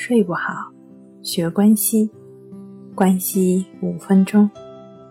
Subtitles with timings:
[0.00, 0.52] 睡不好，
[1.24, 2.08] 学关西，
[2.94, 4.48] 关西五分钟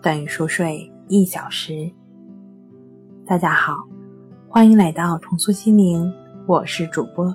[0.02, 1.90] 等于熟睡一小时。
[3.26, 3.74] 大家好，
[4.48, 6.10] 欢迎来到重塑心灵，
[6.46, 7.32] 我是主播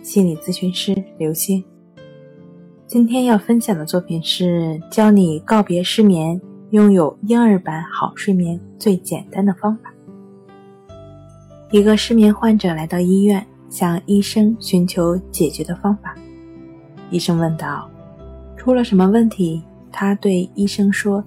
[0.00, 1.62] 心理咨询师刘星。
[2.86, 6.40] 今天要分享的作品是教你告别失眠，
[6.70, 9.92] 拥有婴儿般好睡眠最简单的方法。
[11.72, 16.14] 一个失眠患者来到医院，向医生寻求解决的方法。
[17.10, 17.88] 医生问道
[18.56, 21.24] ：“出了什么问题？”他对医生说：“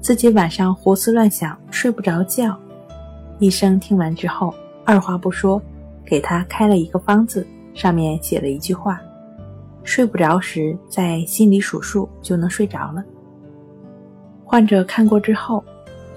[0.00, 2.56] 自己晚上胡思乱想，睡不着觉。”
[3.38, 4.52] 医生听完之后，
[4.84, 5.62] 二话不说，
[6.04, 9.00] 给他开了一个方子，上面写了一句话
[9.84, 13.04] ：“睡不着时，在心里数数就能睡着了。”
[14.44, 15.62] 患者看过之后，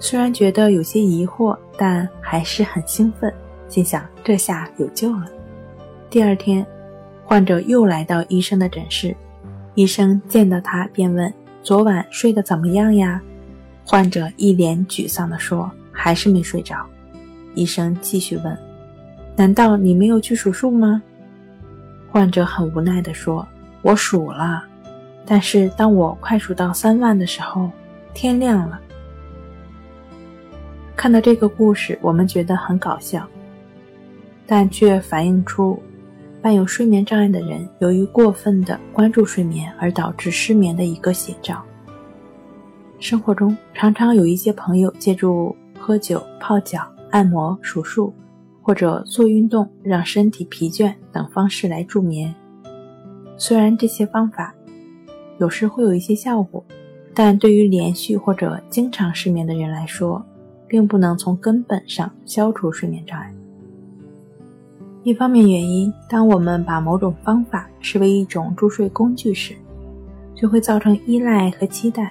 [0.00, 3.32] 虽然觉得有些疑惑，但还是很兴奋，
[3.68, 5.26] 心想：“这下有救了。”
[6.10, 6.66] 第二天。
[7.32, 9.16] 患者又来到医生的诊室，
[9.74, 11.32] 医生见到他便问
[11.64, 13.22] ：“昨晚睡得怎么样呀？”
[13.86, 16.84] 患者一脸沮丧地说：“还是没睡着。”
[17.56, 18.58] 医生继续问
[19.34, 21.02] ：“难道你没有去数数吗？”
[22.12, 23.48] 患者很无奈地说
[23.80, 24.62] ：“我数了，
[25.24, 27.70] 但是当我快数到三万的时候，
[28.12, 28.78] 天亮了。”
[30.94, 33.26] 看到这个故事，我们觉得很搞笑，
[34.46, 35.82] 但却反映出。
[36.42, 41.62] 伴有睡眠障碍的人，由于过分的关注睡眠而导致失眠的一个写照。
[42.98, 48.12] 生活中常常有一些朋友借助喝酒、泡脚、按摩、数数，
[48.60, 52.34] 或者做运动让身体疲倦等方式来助眠。
[53.36, 54.52] 虽然这些方法
[55.38, 56.64] 有时会有一些效果，
[57.14, 60.24] 但对于连续或者经常失眠的人来说，
[60.66, 63.32] 并不能从根本上消除睡眠障碍。
[65.04, 69.52] 一方面原因，当我们把某种方法视为一种助睡工具时，
[70.32, 72.08] 就会造成依赖和期待，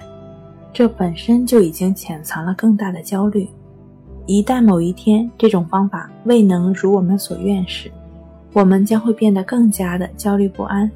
[0.74, 3.48] 这本身就已经潜藏了更大的焦虑。
[4.26, 7.90] 一旦某一天这种方法未能如我们所愿时，
[8.52, 10.90] 我们将会变得更加的焦虑不安。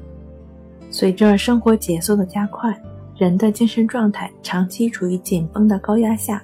[0.91, 2.79] 随着生活节奏的加快，
[3.17, 6.43] 人的精神状态长期处于紧绷的高压下。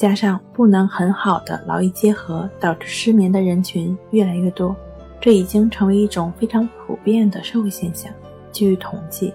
[0.00, 4.74] 加上不能很好的劳逸结合，导致失眠的人群越来越多，
[5.20, 8.10] 这已经成为一种非常普遍的社会现象。
[8.50, 9.30] 据统计，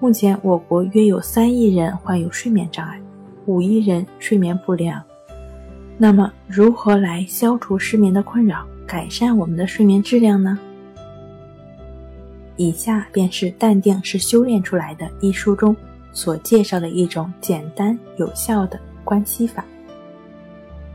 [0.00, 2.98] 目前我国约有三亿人患有睡眠障碍，
[3.44, 5.02] 五亿人睡眠不良。
[5.98, 10.58] 那么，如何来消除失眠的困扰，改善我们的睡眠质量呢？
[12.56, 15.76] 以下便是《淡定是修炼出来的》一书中
[16.10, 19.62] 所介绍的一种简单有效的关系法。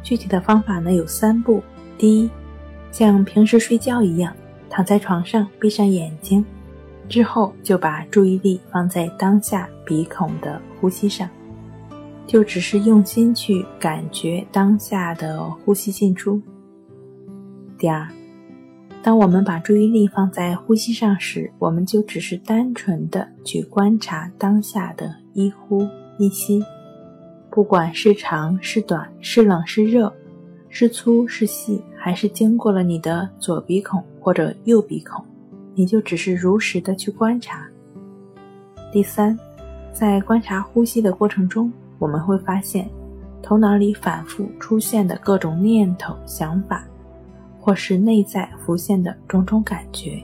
[0.04, 1.62] 具体的方法呢有三步：
[1.98, 2.30] 第一，
[2.92, 4.36] 像平时睡觉一样，
[4.70, 6.44] 躺在床上，闭上眼睛，
[7.08, 11.30] 之后就把注意力放在当下鼻孔的呼吸上，
[12.26, 16.42] 就只是用心去感觉当下的呼吸进出。
[17.78, 18.08] 第二，
[19.04, 26.64] 当我们把注意力放在呼吸上时，我们就只是单纯的去观察当下的一呼一吸。
[27.52, 30.12] 不管是长是短，是冷是热，
[30.70, 35.22] 是粗是细，还是经过了你的左鼻孔或者右鼻孔，
[35.76, 37.68] 你就只是如实的去观察。
[38.90, 39.38] 第三，
[39.92, 41.70] 在观察呼吸的过程中，
[42.00, 42.90] 我们会发现
[43.44, 46.88] 头脑里反复出现的各种念头、想法，
[47.60, 50.24] 或是内在浮现的种种感觉，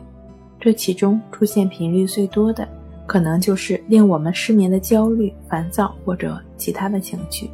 [0.62, 2.66] 这其中出现频率最多的。
[3.08, 7.50] 可能就是令我们失眠的焦虑、烦躁或者其他的情绪。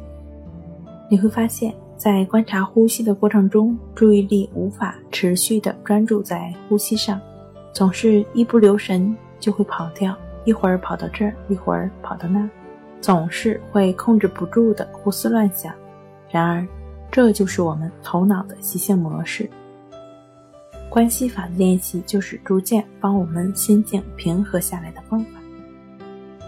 [1.08, 7.20] 你会发现在观察呼吸的过程中，注意力无法持续的专注在呼吸上，
[7.72, 10.14] 总是一不留神就会跑掉，
[10.44, 12.50] 一会儿跑到这儿，一会儿跑到那儿，
[13.00, 15.72] 总是会控制不住的胡思乱想。
[16.28, 16.66] 然而，
[17.12, 19.48] 这就是我们头脑的习性模式。
[20.90, 25.33] 关系法的练习就是逐渐帮我们心境平和下来的方法。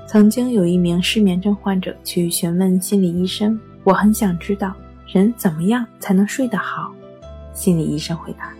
[0.06, 4.72] 曾经有一名失眠症患者去询问心理医生：“我很想知道
[5.12, 6.94] 人怎么样才能睡得好。”
[7.52, 8.54] 心理医生回答：“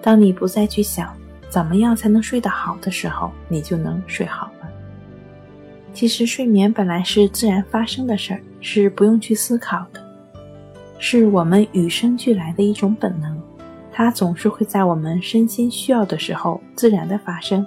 [0.00, 1.12] 当你不再去想
[1.50, 4.68] 怎么样才能睡得好的时候，你就能睡好了。”
[5.92, 10.00] 其实睡眠本来是自然发生的事儿，是不用去思考的，
[11.00, 13.36] 是我们与生俱来的一种本能，
[13.90, 17.66] 它总是会在我们身心需要的时候自然的发生。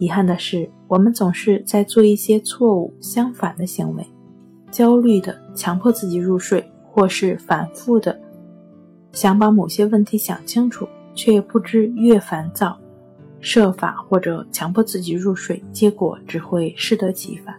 [0.00, 0.68] 遗憾的是。
[0.88, 4.06] 我们总是在做一些错误相反的行为，
[4.70, 8.18] 焦虑的强迫自己入睡，或是反复的
[9.12, 12.78] 想把某些问题想清楚，却不知越烦躁，
[13.38, 17.54] 设法或者强迫自己入睡，结果只会适得其反。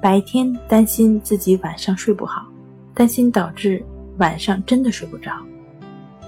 [0.00, 2.46] 白天担心自己晚上睡不好，
[2.94, 3.84] 担心导致
[4.16, 5.32] 晚上真的睡不着，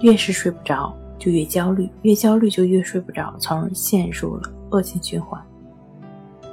[0.02, 5.42] 越是睡不着就越焦虑，越焦虑就越睡不着，从而陷入了恶性循环。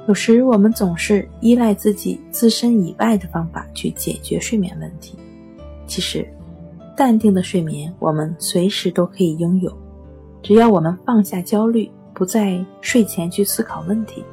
[0.08, 5.18] 有时我们总是依赖自己自身以外的方法去解决睡眠问题，
[5.86, 6.26] 其实，
[6.96, 9.76] 淡定的睡眠我们随时都可以拥有，
[10.42, 14.24] 只要我们放下焦虑，不在睡前去思考问题。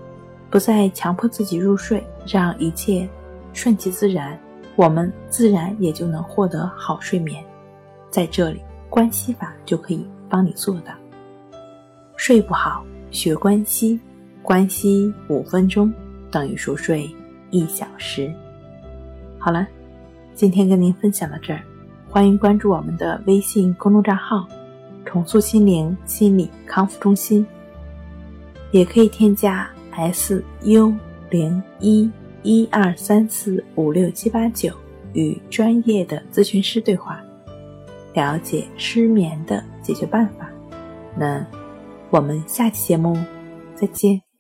[0.52, 3.10] 不再强迫自己入睡，让一切
[3.54, 4.40] 顺其自然，
[4.76, 7.44] 我们自然也就能获得好睡眠。
[8.12, 10.94] 在这里，关系法就可以帮你做到。
[12.16, 14.00] 睡不好，学关系，
[14.44, 15.92] 关息五分钟
[16.30, 17.10] 等于熟睡
[17.50, 18.32] 一小时。
[19.40, 19.66] 好了，
[20.36, 21.64] 今天跟您分享到这儿，
[22.08, 24.48] 欢迎关注我们的微信公众账号
[25.06, 27.44] “重塑心灵心理康复中心”，
[28.70, 29.68] 也可以添加。
[29.96, 30.92] S U
[31.30, 32.10] 零一
[32.42, 34.74] 一二三四五六七八九，
[35.14, 37.22] 与专业的咨询师对话，
[38.16, 40.50] 了解失眠的解决办法。
[41.16, 41.46] 那
[42.10, 43.16] 我们下期节目
[43.76, 44.33] 再见。